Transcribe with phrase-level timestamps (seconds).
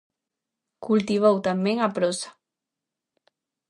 [0.85, 2.29] Cultivou tamén a prosa.